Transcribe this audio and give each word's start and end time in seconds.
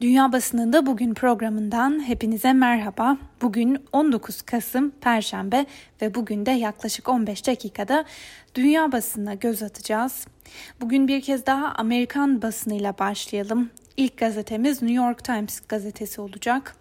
Dünya 0.00 0.32
Basınında 0.32 0.86
Bugün 0.86 1.14
programından 1.14 2.08
hepinize 2.08 2.52
merhaba. 2.52 3.16
Bugün 3.42 3.78
19 3.92 4.42
Kasım 4.42 4.90
Perşembe 4.90 5.66
ve 6.02 6.14
bugün 6.14 6.46
de 6.46 6.50
yaklaşık 6.50 7.08
15 7.08 7.46
dakikada 7.46 8.04
dünya 8.54 8.92
basınına 8.92 9.34
göz 9.34 9.62
atacağız. 9.62 10.26
Bugün 10.80 11.08
bir 11.08 11.20
kez 11.20 11.46
daha 11.46 11.66
Amerikan 11.66 12.42
basınıyla 12.42 12.98
başlayalım. 12.98 13.70
İlk 13.96 14.18
gazetemiz 14.18 14.82
New 14.82 15.04
York 15.04 15.24
Times 15.24 15.60
gazetesi 15.68 16.20
olacak. 16.20 16.76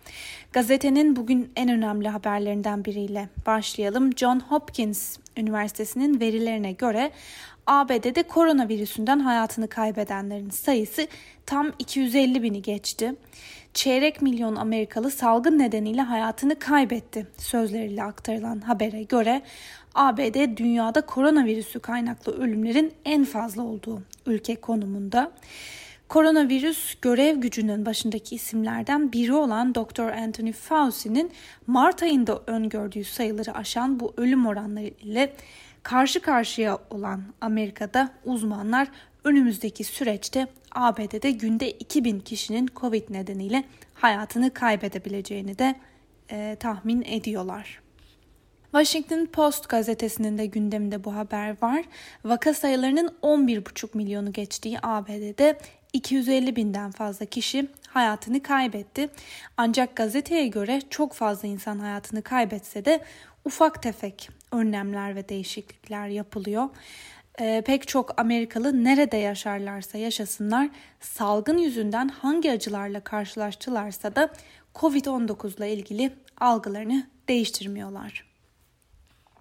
Gazetenin 0.53 1.15
bugün 1.15 1.51
en 1.55 1.69
önemli 1.69 2.09
haberlerinden 2.09 2.85
biriyle 2.85 3.29
başlayalım. 3.45 4.17
John 4.17 4.39
Hopkins 4.39 5.17
Üniversitesi'nin 5.37 6.19
verilerine 6.19 6.71
göre 6.71 7.11
ABD'de 7.67 8.23
koronavirüsünden 8.23 9.19
hayatını 9.19 9.67
kaybedenlerin 9.67 10.49
sayısı 10.49 11.07
tam 11.45 11.71
250 11.79 12.43
bini 12.43 12.61
geçti. 12.61 13.15
Çeyrek 13.73 14.21
milyon 14.21 14.55
Amerikalı 14.55 15.11
salgın 15.11 15.59
nedeniyle 15.59 16.01
hayatını 16.01 16.59
kaybetti 16.59 17.27
sözleriyle 17.37 18.03
aktarılan 18.03 18.59
habere 18.61 19.03
göre 19.03 19.41
ABD 19.95 20.57
dünyada 20.57 21.01
koronavirüsü 21.01 21.79
kaynaklı 21.79 22.37
ölümlerin 22.37 22.93
en 23.05 23.25
fazla 23.25 23.63
olduğu 23.63 24.01
ülke 24.25 24.55
konumunda. 24.55 25.31
Koronavirüs 26.07 26.95
görev 27.01 27.37
gücünün 27.37 27.85
başındaki 27.85 28.35
isimlerden 28.35 29.11
biri 29.11 29.33
olan 29.33 29.75
Dr. 29.75 30.11
Anthony 30.11 30.51
Fauci'nin 30.51 31.31
Mart 31.67 32.03
ayında 32.03 32.41
öngördüğü 32.47 33.03
sayıları 33.03 33.53
aşan 33.53 33.99
bu 33.99 34.13
ölüm 34.17 34.45
oranları 34.45 34.85
ile 34.87 35.33
karşı 35.85 36.21
karşıya 36.21 36.79
olan 36.89 37.23
Amerika'da 37.41 38.09
uzmanlar 38.23 38.87
önümüzdeki 39.23 39.83
süreçte 39.83 40.47
ABD'de 40.71 41.31
günde 41.31 41.71
2000 41.71 42.19
kişinin 42.19 42.69
Covid 42.75 43.03
nedeniyle 43.09 43.63
hayatını 43.93 44.53
kaybedebileceğini 44.53 45.59
de 45.59 45.75
e, 46.31 46.57
tahmin 46.59 47.01
ediyorlar. 47.01 47.81
Washington 48.71 49.25
Post 49.25 49.69
gazetesinin 49.69 50.37
de 50.37 50.45
gündeminde 50.45 51.03
bu 51.03 51.15
haber 51.15 51.55
var. 51.61 51.85
Vaka 52.23 52.53
sayılarının 52.53 53.15
11,5 53.21 53.97
milyonu 53.97 54.33
geçtiği 54.33 54.77
ABD'de 54.83 55.59
250 55.93 56.55
binden 56.55 56.91
fazla 56.91 57.25
kişi 57.25 57.67
hayatını 57.87 58.43
kaybetti. 58.43 59.09
Ancak 59.57 59.95
gazeteye 59.95 60.47
göre 60.47 60.81
çok 60.89 61.13
fazla 61.13 61.47
insan 61.47 61.79
hayatını 61.79 62.21
kaybetse 62.21 62.85
de 62.85 62.99
ufak 63.45 63.83
tefek 63.83 64.29
önlemler 64.55 65.15
ve 65.15 65.29
değişiklikler 65.29 66.07
yapılıyor. 66.07 66.69
Ee, 67.41 67.63
pek 67.65 67.87
çok 67.87 68.19
Amerikalı 68.19 68.83
nerede 68.83 69.17
yaşarlarsa 69.17 69.97
yaşasınlar 69.97 70.69
salgın 70.99 71.57
yüzünden 71.57 72.07
hangi 72.07 72.51
acılarla 72.51 72.99
karşılaştılarsa 72.99 74.15
da 74.15 74.29
Covid-19 74.75 75.57
ile 75.57 75.73
ilgili 75.73 76.11
algılarını 76.37 77.07
değiştirmiyorlar. 77.27 78.34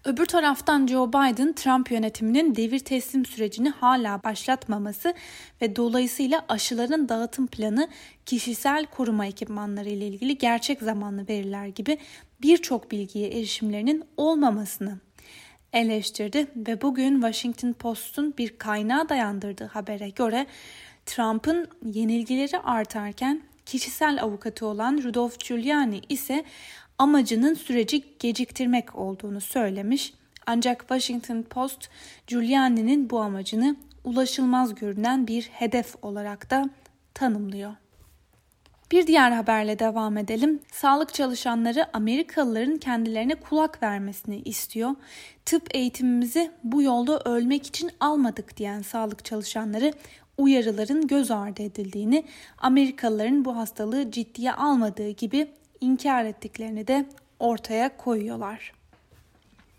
Öbür 0.04 0.26
taraftan 0.26 0.86
Joe 0.86 1.08
Biden, 1.08 1.52
Trump 1.52 1.90
yönetiminin 1.90 2.56
devir 2.56 2.78
teslim 2.78 3.26
sürecini 3.26 3.70
hala 3.70 4.22
başlatmaması 4.22 5.14
ve 5.62 5.76
dolayısıyla 5.76 6.44
aşıların 6.48 7.08
dağıtım 7.08 7.46
planı, 7.46 7.88
kişisel 8.26 8.86
koruma 8.86 9.26
ekipmanları 9.26 9.88
ile 9.88 10.06
ilgili 10.06 10.38
gerçek 10.38 10.82
zamanlı 10.82 11.28
veriler 11.28 11.66
gibi 11.66 11.98
birçok 12.42 12.90
bilgiye 12.90 13.28
erişimlerinin 13.28 14.04
olmamasını 14.16 14.98
eleştirdi 15.72 16.46
ve 16.56 16.82
bugün 16.82 17.14
Washington 17.14 17.72
Post'un 17.72 18.34
bir 18.38 18.58
kaynağa 18.58 19.08
dayandırdığı 19.08 19.66
habere 19.66 20.08
göre 20.08 20.46
Trump'ın 21.06 21.68
yenilgileri 21.84 22.58
artarken 22.58 23.42
kişisel 23.66 24.22
avukatı 24.22 24.66
olan 24.66 25.00
Rudolph 25.04 25.38
Giuliani 25.38 26.00
ise 26.08 26.44
amacının 26.98 27.54
süreci 27.54 28.04
geciktirmek 28.18 28.96
olduğunu 28.96 29.40
söylemiş. 29.40 30.14
Ancak 30.46 30.80
Washington 30.80 31.42
Post 31.42 31.88
Giuliani'nin 32.26 33.10
bu 33.10 33.20
amacını 33.20 33.76
ulaşılmaz 34.04 34.74
görünen 34.74 35.26
bir 35.26 35.42
hedef 35.42 35.94
olarak 36.02 36.50
da 36.50 36.70
tanımlıyor. 37.14 37.74
Bir 38.92 39.06
diğer 39.06 39.30
haberle 39.30 39.78
devam 39.78 40.16
edelim. 40.16 40.60
Sağlık 40.72 41.14
çalışanları 41.14 41.96
Amerikalıların 41.96 42.76
kendilerine 42.76 43.34
kulak 43.34 43.82
vermesini 43.82 44.38
istiyor. 44.38 44.90
Tıp 45.44 45.74
eğitimimizi 45.74 46.50
bu 46.64 46.82
yolda 46.82 47.20
ölmek 47.20 47.66
için 47.66 47.90
almadık 48.00 48.56
diyen 48.56 48.82
sağlık 48.82 49.24
çalışanları 49.24 49.92
uyarıların 50.38 51.06
göz 51.06 51.30
ardı 51.30 51.62
edildiğini, 51.62 52.24
Amerikalıların 52.58 53.44
bu 53.44 53.56
hastalığı 53.56 54.10
ciddiye 54.10 54.52
almadığı 54.52 55.10
gibi 55.10 55.48
inkar 55.84 56.24
ettiklerini 56.24 56.86
de 56.86 57.06
ortaya 57.38 57.96
koyuyorlar. 57.96 58.72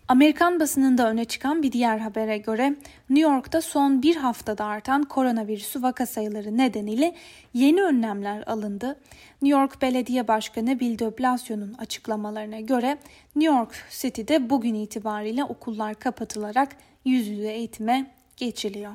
Amerikan 0.08 0.60
basınında 0.60 1.10
öne 1.10 1.24
çıkan 1.24 1.62
bir 1.62 1.72
diğer 1.72 1.98
habere 1.98 2.38
göre 2.38 2.76
New 3.10 3.32
York'ta 3.32 3.60
son 3.60 4.02
bir 4.02 4.16
haftada 4.16 4.64
artan 4.64 5.02
koronavirüsü 5.02 5.82
vaka 5.82 6.06
sayıları 6.06 6.56
nedeniyle 6.56 7.14
yeni 7.54 7.82
önlemler 7.82 8.42
alındı. 8.46 8.96
New 9.42 9.60
York 9.60 9.82
Belediye 9.82 10.28
Başkanı 10.28 10.80
Bill 10.80 10.98
de 10.98 11.18
Blasio'nun 11.18 11.74
açıklamalarına 11.74 12.60
göre 12.60 12.98
New 13.36 13.56
York 13.56 13.74
City'de 13.90 14.50
bugün 14.50 14.74
itibariyle 14.74 15.44
okullar 15.44 15.94
kapatılarak 15.94 16.76
yüz 17.04 17.28
yüze 17.28 17.52
eğitime 17.52 18.10
geçiliyor. 18.36 18.92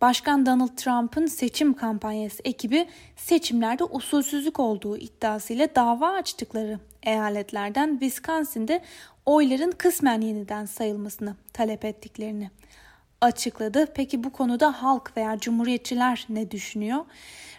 Başkan 0.00 0.46
Donald 0.46 0.76
Trump'ın 0.76 1.26
seçim 1.26 1.74
kampanyası 1.74 2.42
ekibi 2.44 2.86
seçimlerde 3.16 3.84
usulsüzlük 3.84 4.60
olduğu 4.60 4.96
iddiasıyla 4.96 5.68
dava 5.74 6.12
açtıkları 6.12 6.78
eyaletlerden 7.02 7.90
Wisconsin'de 7.90 8.82
oyların 9.26 9.70
kısmen 9.70 10.20
yeniden 10.20 10.66
sayılmasını 10.66 11.36
talep 11.52 11.84
ettiklerini 11.84 12.50
açıkladı. 13.20 13.86
Peki 13.94 14.24
bu 14.24 14.32
konuda 14.32 14.82
halk 14.82 15.16
veya 15.16 15.38
cumhuriyetçiler 15.38 16.26
ne 16.28 16.50
düşünüyor? 16.50 17.04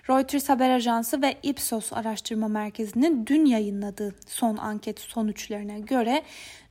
Reuters 0.09 0.49
haber 0.49 0.69
ajansı 0.69 1.21
ve 1.21 1.37
Ipsos 1.43 1.93
araştırma 1.93 2.47
merkezinin 2.47 3.25
dün 3.25 3.45
yayınladığı 3.45 4.15
son 4.27 4.57
anket 4.57 4.99
sonuçlarına 4.99 5.77
göre 5.77 6.23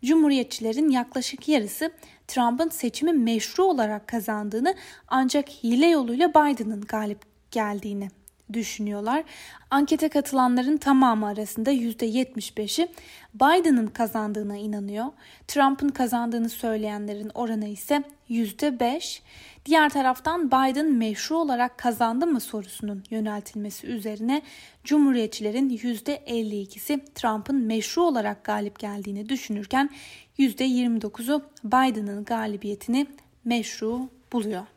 Cumhuriyetçilerin 0.04 0.88
yaklaşık 0.88 1.48
yarısı 1.48 1.91
Trump'ın 2.28 2.69
seçimi 2.69 3.12
meşru 3.12 3.64
olarak 3.64 4.09
kazandığını 4.09 4.75
ancak 5.09 5.48
hile 5.48 5.87
yoluyla 5.87 6.31
Biden'ın 6.31 6.81
galip 6.81 7.19
geldiğini 7.50 8.09
düşünüyorlar. 8.53 9.25
Ankete 9.71 10.09
katılanların 10.09 10.77
tamamı 10.77 11.27
arasında 11.27 11.73
%75'i 11.73 12.89
Biden'ın 13.34 13.87
kazandığına 13.87 14.57
inanıyor. 14.57 15.07
Trump'ın 15.49 15.89
kazandığını 15.89 16.49
söyleyenlerin 16.49 17.31
oranı 17.34 17.69
ise 17.69 18.03
%5. 18.31 19.21
Diğer 19.67 19.89
taraftan 19.91 20.47
Biden 20.47 20.93
meşru 20.93 21.37
olarak 21.37 21.79
kazandı 21.79 22.27
mı 22.27 22.41
sorusunun 22.41 23.05
yöneltilmesi 23.11 23.87
üzerine 23.87 24.43
Cumhuriyetçilerin 24.84 25.71
%52'si 25.71 27.01
Trump'ın 27.15 27.57
meşru 27.57 28.03
olarak 28.03 28.45
galip 28.45 28.78
geldiğini 28.78 29.28
düşünürken 29.28 29.91
%29'u 30.39 31.43
Biden'ın 31.65 32.25
galibiyetini 32.25 33.07
meşru 33.45 34.09
buluyor. 34.33 34.75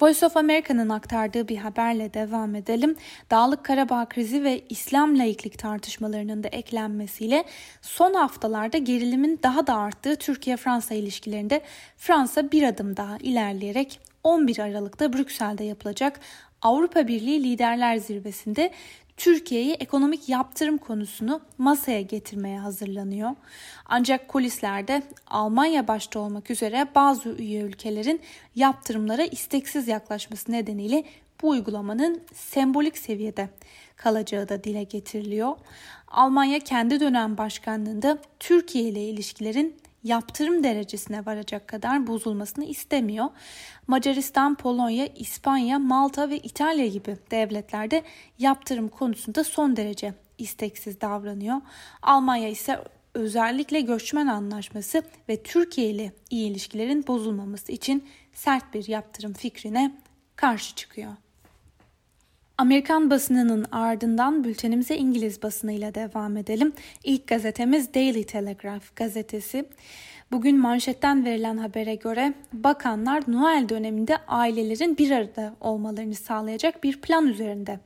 Voice 0.00 0.26
of 0.26 0.36
America'nın 0.36 0.88
aktardığı 0.88 1.48
bir 1.48 1.56
haberle 1.56 2.14
devam 2.14 2.54
edelim. 2.54 2.96
Dağlık 3.30 3.64
Karabağ 3.64 4.08
krizi 4.08 4.44
ve 4.44 4.64
İslam 4.68 5.18
laiklik 5.18 5.58
tartışmalarının 5.58 6.42
da 6.42 6.48
eklenmesiyle 6.48 7.44
son 7.82 8.14
haftalarda 8.14 8.78
gerilimin 8.78 9.40
daha 9.42 9.66
da 9.66 9.76
arttığı 9.76 10.16
Türkiye-Fransa 10.16 10.94
ilişkilerinde 10.94 11.60
Fransa 11.96 12.52
bir 12.52 12.62
adım 12.62 12.96
daha 12.96 13.16
ilerleyerek 13.18 14.00
11 14.24 14.58
Aralık'ta 14.58 15.12
Brüksel'de 15.12 15.64
yapılacak 15.64 16.20
Avrupa 16.62 17.08
Birliği 17.08 17.44
Liderler 17.44 17.96
Zirvesi'nde 17.96 18.70
Türkiye'yi 19.20 19.72
ekonomik 19.72 20.28
yaptırım 20.28 20.78
konusunu 20.78 21.40
masaya 21.58 22.02
getirmeye 22.02 22.58
hazırlanıyor. 22.58 23.30
Ancak 23.86 24.28
kulislerde 24.28 25.02
Almanya 25.26 25.88
başta 25.88 26.20
olmak 26.20 26.50
üzere 26.50 26.86
bazı 26.94 27.28
üye 27.28 27.62
ülkelerin 27.62 28.20
yaptırımlara 28.54 29.24
isteksiz 29.24 29.88
yaklaşması 29.88 30.52
nedeniyle 30.52 31.04
bu 31.42 31.48
uygulamanın 31.48 32.22
sembolik 32.34 32.98
seviyede 32.98 33.48
kalacağı 33.96 34.48
da 34.48 34.64
dile 34.64 34.82
getiriliyor. 34.82 35.56
Almanya 36.08 36.58
kendi 36.58 37.00
dönem 37.00 37.38
başkanlığında 37.38 38.18
Türkiye 38.38 38.84
ile 38.84 39.08
ilişkilerin 39.08 39.76
yaptırım 40.04 40.64
derecesine 40.64 41.26
varacak 41.26 41.68
kadar 41.68 42.06
bozulmasını 42.06 42.64
istemiyor. 42.64 43.26
Macaristan, 43.86 44.54
Polonya, 44.54 45.06
İspanya, 45.06 45.78
Malta 45.78 46.30
ve 46.30 46.38
İtalya 46.38 46.86
gibi 46.86 47.16
devletlerde 47.30 48.02
yaptırım 48.38 48.88
konusunda 48.88 49.44
son 49.44 49.76
derece 49.76 50.14
isteksiz 50.38 51.00
davranıyor. 51.00 51.56
Almanya 52.02 52.48
ise 52.48 52.84
özellikle 53.14 53.80
göçmen 53.80 54.26
anlaşması 54.26 55.02
ve 55.28 55.42
Türkiye 55.42 55.90
ile 55.90 56.12
iyi 56.30 56.50
ilişkilerin 56.50 57.06
bozulmaması 57.06 57.72
için 57.72 58.08
sert 58.32 58.74
bir 58.74 58.88
yaptırım 58.88 59.32
fikrine 59.32 59.92
karşı 60.36 60.74
çıkıyor. 60.74 61.12
Amerikan 62.60 63.10
basınının 63.10 63.66
ardından 63.72 64.44
bültenimize 64.44 64.96
İngiliz 64.96 65.42
basınıyla 65.42 65.94
devam 65.94 66.36
edelim. 66.36 66.72
İlk 67.04 67.26
gazetemiz 67.26 67.94
Daily 67.94 68.24
Telegraph 68.24 68.96
gazetesi. 68.96 69.64
Bugün 70.32 70.58
manşetten 70.58 71.24
verilen 71.24 71.56
habere 71.56 71.94
göre 71.94 72.34
bakanlar 72.52 73.22
Noel 73.28 73.68
döneminde 73.68 74.16
ailelerin 74.28 74.98
bir 74.98 75.10
arada 75.10 75.54
olmalarını 75.60 76.14
sağlayacak 76.14 76.84
bir 76.84 77.00
plan 77.00 77.26
üzerinde 77.26 77.80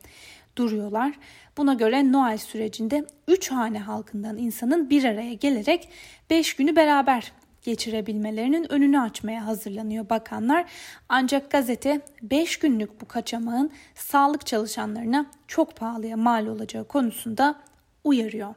duruyorlar. 0.57 1.15
Buna 1.57 1.75
göre 1.75 2.13
Noel 2.13 2.39
sürecinde 2.39 3.07
3 3.29 3.51
hane 3.51 3.79
halkından 3.79 4.39
insanın 4.39 4.91
bir 4.91 5.05
araya 5.05 5.35
gelerek 5.35 5.89
5 6.31 6.55
günü 6.57 6.77
beraber 6.77 7.33
geçirebilmelerinin 7.65 8.73
önünü 8.73 9.01
açmaya 9.01 9.47
hazırlanıyor 9.47 10.11
bakanlar. 10.11 10.65
Ancak 11.09 11.51
gazete 11.51 12.01
5 12.23 12.59
günlük 12.59 13.01
bu 13.01 13.09
kaçamağın 13.09 13.71
sağlık 13.95 14.47
çalışanlarına 14.47 15.27
çok 15.49 15.77
pahalıya 15.77 16.17
mal 16.17 16.47
olacağı 16.47 16.85
konusunda 16.85 17.55
uyarıyor. 18.05 18.55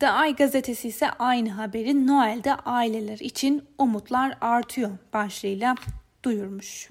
The 0.00 0.06
Eye 0.06 0.30
gazetesi 0.30 0.88
ise 0.88 1.10
aynı 1.10 1.50
haberi 1.50 2.06
Noel'de 2.06 2.54
aileler 2.54 3.18
için 3.18 3.64
umutlar 3.78 4.38
artıyor 4.40 4.90
başlığıyla 5.12 5.74
duyurmuş. 6.22 6.90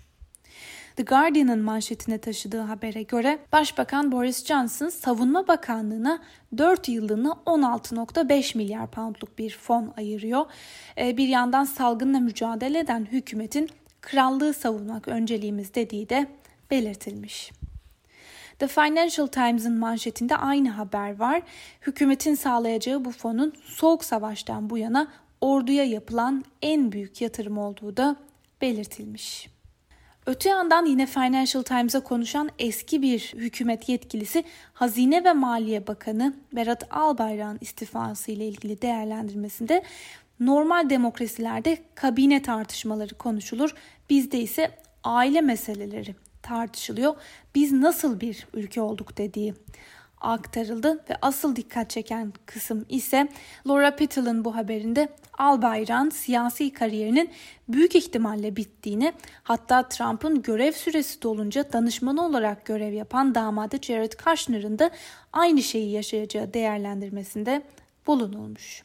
The 0.96 1.04
Guardian'ın 1.04 1.60
manşetine 1.60 2.18
taşıdığı 2.18 2.62
habere 2.62 3.04
göre 3.04 3.40
Başbakan 3.52 4.12
Boris 4.12 4.46
Johnson 4.46 4.90
Savunma 4.90 5.48
Bakanlığı'na 5.48 6.20
4 6.58 6.90
yıllığına 6.90 7.30
16.5 7.46 8.58
milyar 8.58 8.92
poundluk 8.92 9.38
bir 9.38 9.58
fon 9.58 9.94
ayırıyor. 9.98 10.46
Ee, 10.98 11.18
bir 11.18 11.28
yandan 11.28 11.64
salgınla 11.64 12.20
mücadele 12.20 12.80
eden 12.80 13.06
hükümetin 13.12 13.70
krallığı 14.02 14.54
savunmak 14.54 15.08
önceliğimiz 15.08 15.76
dediği 15.76 16.10
de 16.10 16.28
belirtilmiş. 16.72 17.52
The 18.60 18.68
Financial 18.68 19.28
Times'ın 19.28 19.78
manşetinde 19.78 20.36
aynı 20.36 20.70
haber 20.70 21.20
var. 21.20 21.42
Hükümetin 21.82 22.36
sağlayacağı 22.36 23.06
bu 23.06 23.12
fonun 23.12 23.54
Soğuk 23.64 24.06
Savaş'tan 24.06 24.70
bu 24.70 24.78
yana 24.78 25.08
orduya 25.42 25.84
yapılan 25.84 26.44
en 26.62 26.92
büyük 26.92 27.22
yatırım 27.22 27.58
olduğu 27.58 27.98
da 27.98 28.16
belirtilmiş. 28.62 29.53
Öte 30.26 30.50
yandan 30.50 30.86
yine 30.86 31.06
Financial 31.06 31.64
Times'a 31.64 32.00
konuşan 32.00 32.50
eski 32.60 33.02
bir 33.02 33.34
hükümet 33.36 33.90
yetkilisi 33.90 34.44
Hazine 34.74 35.24
ve 35.24 35.34
Maliye 35.34 35.88
Bakanı 35.88 36.34
Berat 36.54 36.88
Albayrak'ın 36.92 37.58
istifası 37.62 38.32
ile 38.32 38.48
ilgili 38.48 38.82
değerlendirmesinde 38.82 39.84
normal 40.40 40.90
demokrasilerde 40.90 41.78
kabine 41.96 42.42
tartışmaları 42.42 43.16
konuşulur. 43.16 43.76
Bizde 44.10 44.40
ise 44.40 44.72
aile 45.04 45.42
meseleleri 45.42 46.16
tartışılıyor. 46.42 47.16
Biz 47.56 47.72
nasıl 47.72 48.20
bir 48.20 48.48
ülke 48.54 48.82
olduk 48.82 49.18
dediği 49.18 49.54
aktarıldı 50.24 51.04
ve 51.10 51.18
asıl 51.22 51.56
dikkat 51.56 51.90
çeken 51.90 52.34
kısım 52.46 52.86
ise 52.90 53.28
Laura 53.68 53.96
Petal'ın 53.96 54.46
bu 54.46 54.56
haberinde 54.56 55.10
Albayrak'ın 55.38 56.10
siyasi 56.10 56.74
kariyerinin 56.74 57.30
büyük 57.68 57.96
ihtimalle 57.96 58.56
bittiğini 58.56 59.14
hatta 59.44 59.90
Trump'ın 59.90 60.42
görev 60.42 60.72
süresi 60.72 61.22
dolunca 61.22 61.74
danışmanı 61.74 62.26
olarak 62.26 62.66
görev 62.66 62.94
yapan 62.94 63.36
damadı 63.36 63.78
Jared 63.82 64.14
Kushner'ın 64.14 64.80
da 64.80 64.92
aynı 65.34 65.64
şeyi 65.64 65.92
yaşayacağı 65.92 66.54
değerlendirmesinde 66.54 67.62
bulunulmuş. 68.08 68.84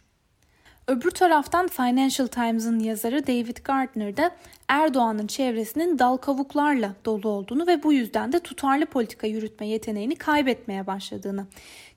Öbür 0.89 1.11
taraftan 1.11 1.69
Financial 1.69 2.27
Times'ın 2.27 2.79
yazarı 2.79 3.27
David 3.27 3.57
Gardner 3.65 4.17
da 4.17 4.37
Erdoğan'ın 4.69 5.27
çevresinin 5.27 5.99
dal 5.99 6.17
kavuklarla 6.17 6.95
dolu 7.05 7.29
olduğunu 7.29 7.67
ve 7.67 7.83
bu 7.83 7.93
yüzden 7.93 8.33
de 8.33 8.41
tutarlı 8.41 8.87
politika 8.87 9.27
yürütme 9.27 9.67
yeteneğini 9.67 10.17
kaybetmeye 10.17 10.87
başladığını 10.87 11.47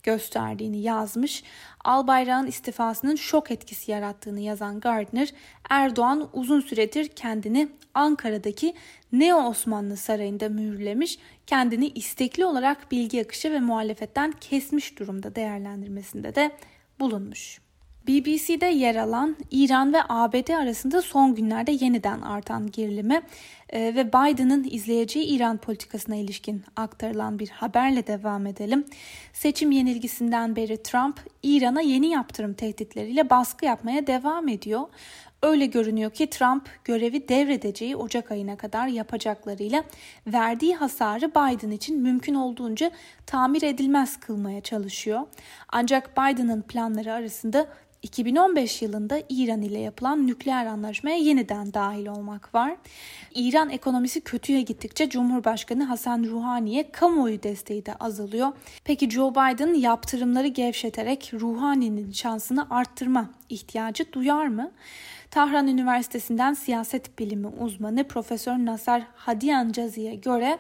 gösterdiğini 0.04 0.82
yazmış. 0.82 1.44
Albayrak'ın 1.86 2.48
istifasının 2.48 3.16
şok 3.16 3.52
etkisi 3.52 3.92
yarattığını 3.92 4.40
yazan 4.40 4.80
Gardner, 4.80 5.34
Erdoğan 5.70 6.30
uzun 6.34 6.60
süredir 6.60 7.08
kendini 7.08 7.70
Ankara'daki 7.94 8.74
Neo 9.12 9.38
Osmanlı 9.38 9.98
Sarayı'nda 9.98 10.50
mühürlemiş, 10.50 11.20
kendini 11.48 11.88
istekli 11.88 12.46
olarak 12.46 12.92
bilgi 12.92 13.22
akışı 13.22 13.52
ve 13.52 13.60
muhalefetten 13.60 14.32
kesmiş 14.32 15.00
durumda 15.00 15.36
değerlendirmesinde 15.36 16.36
de 16.36 16.52
bulunmuş. 17.00 17.62
BBC'de 18.08 18.66
yer 18.66 18.96
alan 18.96 19.36
İran 19.52 19.94
ve 19.94 19.98
ABD 20.10 20.50
arasında 20.50 21.02
son 21.02 21.36
günlerde 21.36 21.72
yeniden 21.72 22.22
artan 22.22 22.72
gerilimi 22.72 23.22
e, 23.70 23.80
ve 23.80 24.08
Biden'ın 24.08 24.68
izleyeceği 24.72 25.26
İran 25.26 25.58
politikasına 25.58 26.16
ilişkin 26.16 26.64
aktarılan 26.76 27.40
bir 27.40 27.50
haberle 27.50 28.08
devam 28.08 28.48
edelim. 28.48 28.86
Seçim 29.34 29.72
yenilgisinden 29.72 30.56
beri 30.56 30.84
Trump 30.84 31.20
İran'a 31.44 31.82
yeni 31.82 32.08
yaptırım 32.08 32.54
tehditleriyle 32.54 33.30
baskı 33.30 33.66
yapmaya 33.66 34.08
devam 34.08 34.48
ediyor. 34.48 34.82
Öyle 35.44 35.66
görünüyor 35.66 36.12
ki 36.12 36.30
Trump 36.30 36.70
görevi 36.84 37.28
devredeceği 37.28 37.96
Ocak 37.96 38.32
ayına 38.32 38.58
kadar 38.58 38.88
yapacaklarıyla 38.88 39.84
verdiği 40.28 40.76
hasarı 40.76 41.32
Biden 41.32 41.72
için 41.72 42.02
mümkün 42.02 42.36
olduğunca 42.36 42.92
tamir 43.26 43.62
edilmez 43.62 44.20
kılmaya 44.20 44.62
çalışıyor. 44.62 45.22
Ancak 45.70 46.18
Biden'ın 46.18 46.62
planları 46.62 47.14
arasında 47.14 47.68
2015 48.02 48.82
yılında 48.82 49.22
İran 49.30 49.62
ile 49.62 49.80
yapılan 49.80 50.28
nükleer 50.28 50.66
anlaşmaya 50.66 51.18
yeniden 51.18 51.74
dahil 51.74 52.08
olmak 52.08 52.56
var. 52.56 52.76
İran 53.36 53.70
ekonomisi 53.70 54.22
kötüye 54.22 54.62
gittikçe 54.62 55.10
Cumhurbaşkanı 55.10 55.84
Hasan 55.84 56.24
Ruhani'ye 56.24 56.92
kamuoyu 56.92 57.44
desteği 57.44 57.86
de 57.86 57.96
azalıyor. 57.96 58.52
Peki 58.84 59.10
Joe 59.10 59.32
Biden 59.32 59.74
yaptırımları 59.74 60.48
gevşeterek 60.48 61.32
Ruhani'nin 61.34 62.12
şansını 62.12 62.68
arttırma 62.70 63.30
ihtiyacı 63.50 64.14
duyar 64.14 64.48
mı? 64.48 64.72
Tahran 65.32 65.68
Üniversitesi'nden 65.68 66.54
siyaset 66.54 67.20
bilimi 67.20 67.48
uzmanı 67.48 68.08
Profesör 68.08 68.58
Nasar 68.58 69.04
Hadiyan 69.16 69.72
Cazi'ye 69.72 70.16
göre 70.16 70.58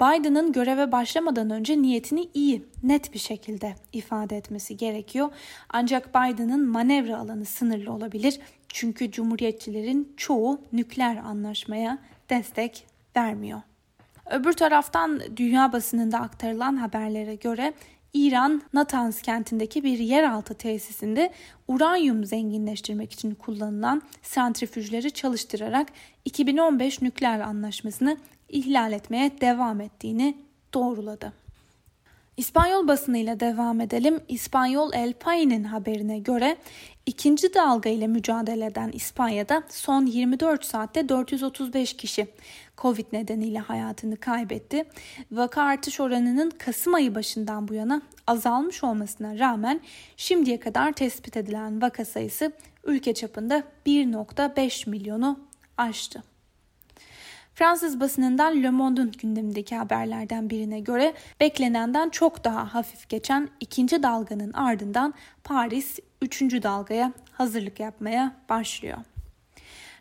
Biden'ın 0.00 0.52
göreve 0.52 0.92
başlamadan 0.92 1.50
önce 1.50 1.82
niyetini 1.82 2.28
iyi, 2.34 2.62
net 2.82 3.14
bir 3.14 3.18
şekilde 3.18 3.74
ifade 3.92 4.36
etmesi 4.36 4.76
gerekiyor. 4.76 5.28
Ancak 5.68 6.08
Biden'ın 6.08 6.68
manevra 6.68 7.18
alanı 7.18 7.44
sınırlı 7.44 7.92
olabilir. 7.92 8.40
Çünkü 8.68 9.10
cumhuriyetçilerin 9.10 10.14
çoğu 10.16 10.60
nükleer 10.72 11.16
anlaşmaya 11.16 11.98
destek 12.30 12.86
vermiyor. 13.16 13.62
Öbür 14.30 14.52
taraftan 14.52 15.22
dünya 15.36 15.72
basınında 15.72 16.18
aktarılan 16.18 16.76
haberlere 16.76 17.34
göre 17.34 17.72
İran 18.14 18.62
Natanz 18.72 19.22
kentindeki 19.22 19.84
bir 19.84 19.98
yeraltı 19.98 20.54
tesisinde 20.54 21.32
uranyum 21.68 22.24
zenginleştirmek 22.24 23.12
için 23.12 23.34
kullanılan 23.34 24.02
santrifüjleri 24.22 25.10
çalıştırarak 25.10 25.88
2015 26.24 27.02
nükleer 27.02 27.40
anlaşmasını 27.40 28.16
ihlal 28.48 28.92
etmeye 28.92 29.40
devam 29.40 29.80
ettiğini 29.80 30.36
doğruladı. 30.74 31.32
İspanyol 32.36 32.88
basınıyla 32.88 33.40
devam 33.40 33.80
edelim. 33.80 34.20
İspanyol 34.28 34.92
El 34.92 35.12
País'in 35.12 35.64
haberine 35.64 36.18
göre 36.18 36.56
ikinci 37.06 37.54
dalga 37.54 37.90
ile 37.90 38.06
mücadele 38.06 38.66
eden 38.66 38.90
İspanya'da 38.92 39.62
son 39.68 40.06
24 40.06 40.64
saatte 40.64 41.08
435 41.08 41.96
kişi 41.96 42.26
Covid 42.78 43.06
nedeniyle 43.12 43.58
hayatını 43.58 44.16
kaybetti. 44.16 44.84
Vaka 45.32 45.62
artış 45.62 46.00
oranının 46.00 46.50
Kasım 46.50 46.94
ayı 46.94 47.14
başından 47.14 47.68
bu 47.68 47.74
yana 47.74 48.02
azalmış 48.26 48.84
olmasına 48.84 49.38
rağmen 49.38 49.80
şimdiye 50.16 50.60
kadar 50.60 50.92
tespit 50.92 51.36
edilen 51.36 51.82
vaka 51.82 52.04
sayısı 52.04 52.52
ülke 52.84 53.14
çapında 53.14 53.62
1.5 53.86 54.90
milyonu 54.90 55.40
aştı. 55.76 56.35
Fransız 57.56 58.00
basınından 58.00 58.62
Le 58.62 58.70
Monde'un 58.70 59.12
gündemindeki 59.12 59.76
haberlerden 59.76 60.50
birine 60.50 60.80
göre 60.80 61.14
beklenenden 61.40 62.10
çok 62.10 62.44
daha 62.44 62.74
hafif 62.74 63.08
geçen 63.08 63.48
ikinci 63.60 64.02
dalganın 64.02 64.52
ardından 64.52 65.14
Paris 65.44 65.98
üçüncü 66.22 66.62
dalgaya 66.62 67.12
hazırlık 67.32 67.80
yapmaya 67.80 68.32
başlıyor. 68.48 68.98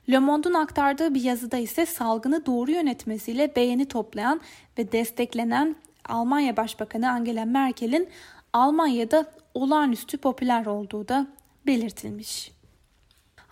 Le 0.10 0.20
Monde'un 0.20 0.54
aktardığı 0.54 1.14
bir 1.14 1.22
yazıda 1.22 1.58
ise 1.58 1.86
salgını 1.86 2.46
doğru 2.46 2.72
yönetmesiyle 2.72 3.56
beğeni 3.56 3.86
toplayan 3.86 4.42
ve 4.78 4.92
desteklenen 4.92 5.76
Almanya 6.10 6.58
Başbakanı 6.58 7.12
Angela 7.12 7.46
Merkel'in 7.46 8.10
Almanya'da 8.54 9.32
olağanüstü 9.54 10.18
popüler 10.18 10.66
olduğu 10.66 11.08
da 11.08 11.28
belirtilmiş. 11.66 12.55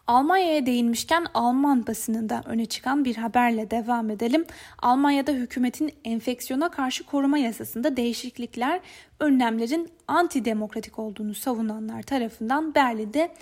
Almanya'ya 0.08 0.66
değinmişken 0.66 1.26
Alman 1.34 1.88
basınında 1.88 2.42
öne 2.46 2.66
çıkan 2.66 3.06
bir 3.06 3.16
haberle 3.16 3.72
devam 3.72 4.10
edelim. 4.10 4.46
Almanya'da 4.80 5.32
hükümetin 5.32 5.92
enfeksiyona 6.04 6.72
karşı 6.72 7.04
koruma 7.04 7.38
yasasında 7.38 7.98
değişiklikler 7.98 8.80
önlemlerin 9.20 9.90
antidemokratik 10.08 11.00
olduğunu 11.00 11.34
savunanlar 11.34 12.02
tarafından 12.02 12.76
Berlin'de 12.76 13.34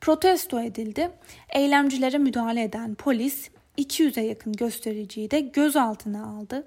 protesto 0.00 0.60
edildi. 0.60 1.10
Eylemcilere 1.48 2.18
müdahale 2.18 2.62
eden 2.62 2.94
polis 2.94 3.50
200'e 3.78 4.22
yakın 4.22 4.52
göstericiyi 4.52 5.30
de 5.30 5.40
gözaltına 5.40 6.26
aldı. 6.26 6.66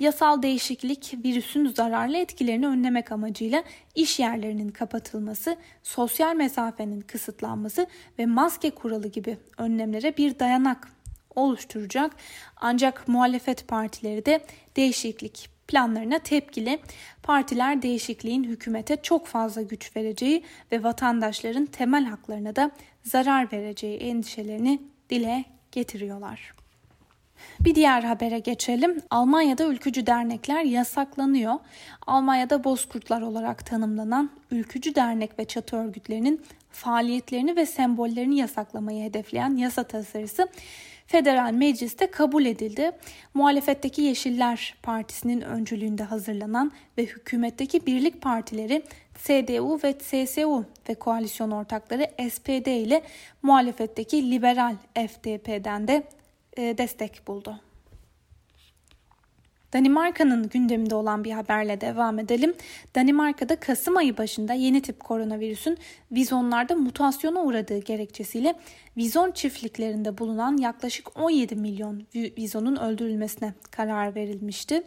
Yasal 0.00 0.42
değişiklik 0.42 1.14
virüsün 1.24 1.66
zararlı 1.66 2.16
etkilerini 2.16 2.66
önlemek 2.66 3.12
amacıyla 3.12 3.64
iş 3.94 4.20
yerlerinin 4.20 4.68
kapatılması, 4.68 5.56
sosyal 5.82 6.36
mesafenin 6.36 7.00
kısıtlanması 7.00 7.86
ve 8.18 8.26
maske 8.26 8.70
kuralı 8.70 9.08
gibi 9.08 9.38
önlemlere 9.58 10.16
bir 10.16 10.38
dayanak 10.38 10.88
oluşturacak. 11.34 12.16
Ancak 12.56 13.08
muhalefet 13.08 13.68
partileri 13.68 14.26
de 14.26 14.44
değişiklik 14.76 15.48
planlarına 15.68 16.18
tepkili. 16.18 16.78
Partiler 17.22 17.82
değişikliğin 17.82 18.44
hükümete 18.44 18.96
çok 19.02 19.26
fazla 19.26 19.62
güç 19.62 19.96
vereceği 19.96 20.44
ve 20.72 20.82
vatandaşların 20.82 21.66
temel 21.66 22.04
haklarına 22.04 22.56
da 22.56 22.70
zarar 23.02 23.52
vereceği 23.52 23.98
endişelerini 23.98 24.82
dile 25.10 25.44
getiriyorlar. 25.74 26.52
Bir 27.60 27.74
diğer 27.74 28.02
habere 28.02 28.38
geçelim. 28.38 29.02
Almanya'da 29.10 29.64
ülkücü 29.64 30.06
dernekler 30.06 30.64
yasaklanıyor. 30.64 31.54
Almanya'da 32.06 32.64
bozkurtlar 32.64 33.22
olarak 33.22 33.66
tanımlanan 33.66 34.30
ülkücü 34.50 34.94
dernek 34.94 35.38
ve 35.38 35.44
çatı 35.44 35.76
örgütlerinin 35.76 36.42
faaliyetlerini 36.70 37.56
ve 37.56 37.66
sembollerini 37.66 38.36
yasaklamayı 38.36 39.04
hedefleyen 39.04 39.56
yasa 39.56 39.84
tasarısı 39.84 40.48
Federal 41.06 41.52
Meclis'te 41.52 42.10
kabul 42.10 42.44
edildi. 42.44 42.90
Muhalefetteki 43.34 44.02
Yeşiller 44.02 44.74
Partisi'nin 44.82 45.40
öncülüğünde 45.40 46.02
hazırlanan 46.02 46.72
ve 46.98 47.02
hükümetteki 47.02 47.86
birlik 47.86 48.22
partileri 48.22 48.82
CDU 49.24 49.80
ve 49.84 49.94
CSU 49.98 50.64
ve 50.88 50.94
koalisyon 50.94 51.50
ortakları 51.50 52.30
SPD 52.30 52.66
ile 52.66 53.02
muhalefetteki 53.42 54.30
liberal 54.30 54.76
FDP'den 54.94 55.88
de 55.88 56.02
e, 56.56 56.78
destek 56.78 57.26
buldu. 57.26 57.60
Danimarka'nın 59.74 60.48
gündeminde 60.48 60.94
olan 60.94 61.24
bir 61.24 61.30
haberle 61.30 61.80
devam 61.80 62.18
edelim. 62.18 62.54
Danimarka'da 62.94 63.56
Kasım 63.56 63.96
ayı 63.96 64.16
başında 64.16 64.52
yeni 64.52 64.82
tip 64.82 65.00
koronavirüsün 65.00 65.78
vizonlarda 66.12 66.74
mutasyona 66.74 67.40
uğradığı 67.42 67.78
gerekçesiyle 67.78 68.54
vizon 68.96 69.30
çiftliklerinde 69.30 70.18
bulunan 70.18 70.56
yaklaşık 70.56 71.20
17 71.20 71.56
milyon 71.56 72.06
vizonun 72.14 72.76
öldürülmesine 72.76 73.54
karar 73.70 74.14
verilmişti. 74.14 74.82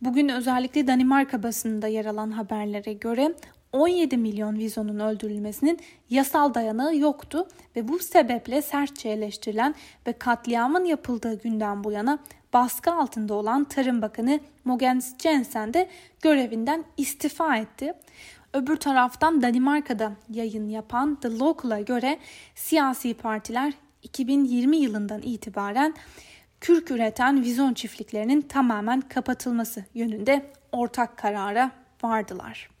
Bugün 0.00 0.28
özellikle 0.28 0.86
Danimarka 0.86 1.42
basınında 1.42 1.86
yer 1.86 2.04
alan 2.04 2.30
haberlere 2.30 2.92
göre 2.92 3.34
17 3.72 4.16
milyon 4.16 4.58
vizonun 4.58 4.98
öldürülmesinin 4.98 5.80
yasal 6.10 6.54
dayanağı 6.54 6.96
yoktu 6.96 7.48
ve 7.76 7.88
bu 7.88 7.98
sebeple 7.98 8.62
sertçe 8.62 9.08
eleştirilen 9.08 9.74
ve 10.06 10.12
katliamın 10.12 10.84
yapıldığı 10.84 11.42
günden 11.42 11.84
bu 11.84 11.92
yana 11.92 12.18
baskı 12.52 12.92
altında 12.92 13.34
olan 13.34 13.64
Tarım 13.64 14.02
Bakanı 14.02 14.40
Mogens 14.64 15.18
Jensen 15.18 15.74
de 15.74 15.88
görevinden 16.22 16.84
istifa 16.96 17.56
etti. 17.56 17.94
Öbür 18.52 18.76
taraftan 18.76 19.42
Danimarka'da 19.42 20.12
yayın 20.30 20.68
yapan 20.68 21.14
The 21.20 21.38
Local'a 21.38 21.80
göre 21.80 22.18
siyasi 22.54 23.14
partiler 23.14 23.72
2020 24.02 24.76
yılından 24.76 25.22
itibaren 25.22 25.94
kürk 26.60 26.90
üreten 26.90 27.42
vizon 27.42 27.74
çiftliklerinin 27.74 28.40
tamamen 28.40 29.00
kapatılması 29.00 29.84
yönünde 29.94 30.50
ortak 30.72 31.16
karara 31.16 31.70
vardılar. 32.02 32.75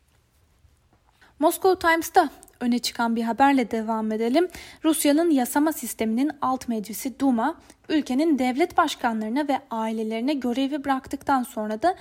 Moscow 1.38 1.88
Times'ta 1.88 2.30
öne 2.60 2.78
çıkan 2.78 3.16
bir 3.16 3.22
haberle 3.22 3.70
devam 3.70 4.12
edelim. 4.12 4.48
Rusya'nın 4.84 5.30
yasama 5.30 5.72
sisteminin 5.72 6.30
alt 6.40 6.68
meclisi 6.68 7.20
Duma, 7.20 7.54
ülkenin 7.88 8.38
devlet 8.38 8.76
başkanlarına 8.76 9.48
ve 9.48 9.60
ailelerine 9.70 10.34
görevi 10.34 10.84
bıraktıktan 10.84 11.42
sonra 11.42 11.82
da 11.82 11.94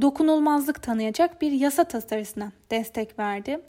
dokunulmazlık 0.00 0.82
tanıyacak 0.82 1.42
bir 1.42 1.52
yasa 1.52 1.84
tasarısına 1.84 2.52
destek 2.70 3.18
verdi. 3.18 3.60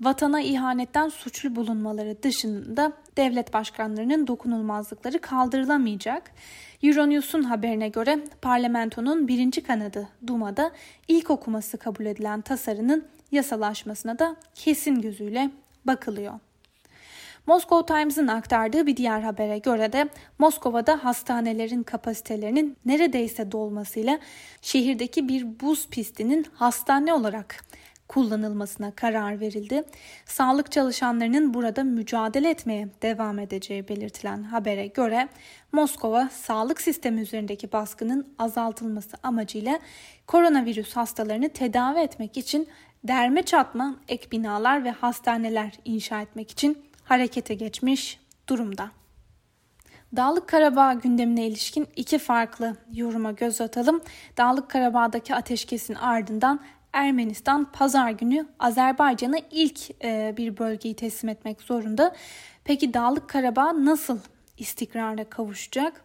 Vatana 0.00 0.40
ihanetten 0.40 1.08
suçlu 1.08 1.56
bulunmaları 1.56 2.22
dışında 2.22 2.92
devlet 3.16 3.52
başkanlarının 3.52 4.26
dokunulmazlıkları 4.26 5.18
kaldırılamayacak. 5.18 6.30
Euronews'un 6.82 7.42
haberine 7.42 7.88
göre 7.88 8.18
parlamentonun 8.42 9.28
birinci 9.28 9.62
kanadı 9.62 10.08
Duma'da 10.26 10.70
ilk 11.08 11.30
okuması 11.30 11.78
kabul 11.78 12.06
edilen 12.06 12.40
tasarının 12.40 13.04
yasalaşmasına 13.32 14.18
da 14.18 14.36
kesin 14.54 15.00
gözüyle 15.00 15.50
bakılıyor. 15.84 16.34
Moscow 17.46 17.94
Times'ın 17.94 18.26
aktardığı 18.26 18.86
bir 18.86 18.96
diğer 18.96 19.20
habere 19.20 19.58
göre 19.58 19.92
de 19.92 20.08
Moskova'da 20.38 21.04
hastanelerin 21.04 21.82
kapasitelerinin 21.82 22.76
neredeyse 22.86 23.52
dolmasıyla 23.52 24.18
şehirdeki 24.62 25.28
bir 25.28 25.60
buz 25.60 25.88
pistinin 25.88 26.46
hastane 26.54 27.14
olarak 27.14 27.64
kullanılmasına 28.08 28.90
karar 28.90 29.40
verildi. 29.40 29.84
Sağlık 30.26 30.72
çalışanlarının 30.72 31.54
burada 31.54 31.84
mücadele 31.84 32.50
etmeye 32.50 32.88
devam 33.02 33.38
edeceği 33.38 33.88
belirtilen 33.88 34.42
habere 34.42 34.86
göre 34.86 35.28
Moskova 35.72 36.28
sağlık 36.28 36.80
sistemi 36.80 37.20
üzerindeki 37.20 37.72
baskının 37.72 38.34
azaltılması 38.38 39.16
amacıyla 39.22 39.78
koronavirüs 40.26 40.96
hastalarını 40.96 41.48
tedavi 41.48 41.98
etmek 41.98 42.36
için 42.36 42.68
derme 43.04 43.42
çatma 43.42 43.96
ek 44.08 44.30
binalar 44.30 44.84
ve 44.84 44.90
hastaneler 44.90 45.72
inşa 45.84 46.22
etmek 46.22 46.50
için 46.50 46.78
harekete 47.04 47.54
geçmiş 47.54 48.20
durumda. 48.48 48.90
Dağlık 50.16 50.48
Karabağ 50.48 50.92
gündemine 50.92 51.46
ilişkin 51.46 51.88
iki 51.96 52.18
farklı 52.18 52.76
yoruma 52.92 53.32
göz 53.32 53.60
atalım. 53.60 54.00
Dağlık 54.36 54.70
Karabağ'daki 54.70 55.34
ateşkesin 55.34 55.94
ardından 55.94 56.60
Ermenistan 56.94 57.64
pazar 57.72 58.10
günü 58.10 58.46
Azerbaycan'a 58.58 59.36
ilk 59.50 60.04
e, 60.04 60.34
bir 60.36 60.58
bölgeyi 60.58 60.94
teslim 60.94 61.30
etmek 61.30 61.62
zorunda. 61.62 62.14
Peki 62.64 62.94
Dağlık 62.94 63.28
Karabağ 63.28 63.84
nasıl 63.84 64.18
istikrara 64.58 65.24
kavuşacak? 65.24 66.04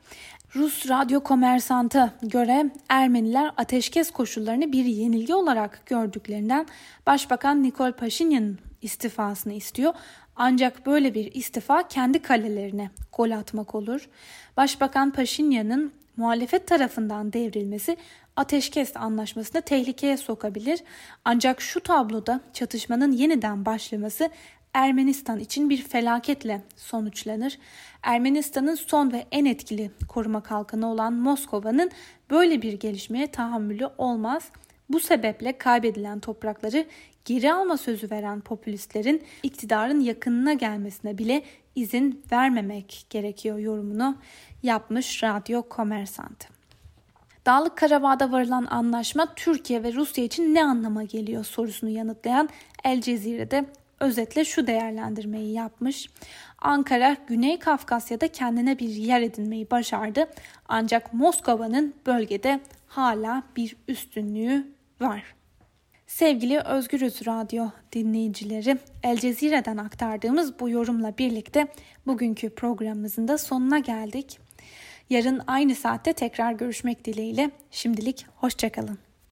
Rus 0.55 0.89
radyo 0.89 1.19
komersanta 1.19 2.13
göre 2.21 2.71
Ermeniler 2.89 3.51
ateşkes 3.57 4.11
koşullarını 4.11 4.71
bir 4.71 4.85
yenilgi 4.85 5.35
olarak 5.35 5.85
gördüklerinden 5.85 6.67
Başbakan 7.07 7.63
Nikol 7.63 7.91
Paşinyan'ın 7.91 8.59
istifasını 8.81 9.53
istiyor. 9.53 9.93
Ancak 10.35 10.85
böyle 10.85 11.13
bir 11.13 11.33
istifa 11.33 11.87
kendi 11.87 12.21
kalelerine 12.21 12.89
gol 13.17 13.31
atmak 13.31 13.75
olur. 13.75 14.09
Başbakan 14.57 15.11
Paşinyan'ın 15.11 15.93
muhalefet 16.17 16.67
tarafından 16.67 17.33
devrilmesi 17.33 17.97
ateşkes 18.35 18.97
anlaşmasını 18.97 19.61
tehlikeye 19.61 20.17
sokabilir. 20.17 20.83
Ancak 21.25 21.61
şu 21.61 21.79
tabloda 21.79 22.41
çatışmanın 22.53 23.11
yeniden 23.11 23.65
başlaması 23.65 24.29
Ermenistan 24.73 25.39
için 25.39 25.69
bir 25.69 25.81
felaketle 25.81 26.61
sonuçlanır. 26.75 27.59
Ermenistan'ın 28.03 28.75
son 28.75 29.11
ve 29.11 29.25
en 29.31 29.45
etkili 29.45 29.91
koruma 30.07 30.43
kalkanı 30.43 30.91
olan 30.91 31.13
Moskova'nın 31.13 31.91
böyle 32.29 32.61
bir 32.61 32.73
gelişmeye 32.73 33.27
tahammülü 33.27 33.85
olmaz. 33.97 34.51
Bu 34.89 34.99
sebeple 34.99 35.57
kaybedilen 35.57 36.19
toprakları 36.19 36.85
geri 37.25 37.53
alma 37.53 37.77
sözü 37.77 38.11
veren 38.11 38.41
popülistlerin 38.41 39.23
iktidarın 39.43 39.99
yakınına 39.99 40.53
gelmesine 40.53 41.17
bile 41.17 41.43
izin 41.75 42.23
vermemek 42.31 43.05
gerekiyor 43.09 43.57
yorumunu 43.57 44.17
yapmış 44.63 45.23
Radyo 45.23 45.61
Komersant. 45.69 46.58
Dağlık 47.45 47.77
Karabağ'da 47.77 48.31
varılan 48.31 48.65
anlaşma 48.65 49.33
Türkiye 49.35 49.83
ve 49.83 49.93
Rusya 49.93 50.23
için 50.23 50.55
ne 50.55 50.63
anlama 50.63 51.03
geliyor 51.03 51.43
sorusunu 51.43 51.89
yanıtlayan 51.89 52.49
El 52.83 53.01
Cezire'de 53.01 53.65
özetle 53.99 54.45
şu 54.45 54.67
değerlendirmeyi 54.67 55.53
yapmış. 55.53 56.09
Ankara 56.61 57.17
Güney 57.27 57.59
Kafkasya'da 57.59 58.27
kendine 58.27 58.79
bir 58.79 58.89
yer 58.89 59.21
edinmeyi 59.21 59.71
başardı. 59.71 60.27
Ancak 60.67 61.13
Moskova'nın 61.13 61.93
bölgede 62.05 62.59
hala 62.87 63.43
bir 63.55 63.75
üstünlüğü 63.87 64.67
var. 65.01 65.23
Sevgili 66.07 66.59
Özgürüz 66.59 67.27
Radyo 67.27 67.67
dinleyicileri, 67.93 68.77
El 69.03 69.17
Cezire'den 69.17 69.77
aktardığımız 69.77 70.59
bu 70.59 70.69
yorumla 70.69 71.17
birlikte 71.17 71.67
bugünkü 72.07 72.49
programımızın 72.49 73.27
da 73.27 73.37
sonuna 73.37 73.79
geldik. 73.79 74.48
Yarın 75.09 75.41
aynı 75.47 75.75
saatte 75.75 76.13
tekrar 76.13 76.51
görüşmek 76.51 77.05
dileğiyle. 77.05 77.51
Şimdilik 77.71 78.25
hoşçakalın. 78.35 79.08